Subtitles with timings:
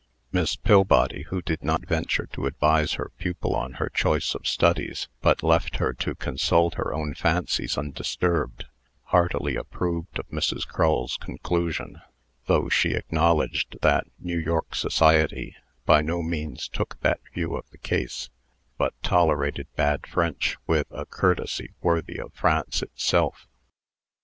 [0.31, 5.07] Miss Pillbody, who did not venture to advise her pupil on her choice of studies,
[5.21, 8.65] but left her to consult her own fancies undisturbed,
[9.03, 10.65] heartily approved of Mrs.
[10.67, 12.01] Crull's conclusion,
[12.47, 17.77] though she acknowledged that New York society by no means took that view of the
[17.77, 18.31] case,
[18.79, 23.45] but tolerated bad French with a courtesy worthy of France itself.